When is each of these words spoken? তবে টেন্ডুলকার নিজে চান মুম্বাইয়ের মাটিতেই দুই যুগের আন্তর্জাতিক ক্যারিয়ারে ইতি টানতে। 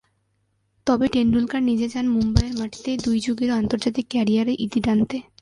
তবে 0.87 1.05
টেন্ডুলকার 1.07 1.61
নিজে 1.63 1.87
চান 1.89 2.05
মুম্বাইয়ের 2.07 2.55
মাটিতেই 2.57 2.97
দুই 2.97 3.17
যুগের 3.19 3.51
আন্তর্জাতিক 3.51 4.05
ক্যারিয়ারে 4.09 4.53
ইতি 4.59 4.79
টানতে। 4.83 5.17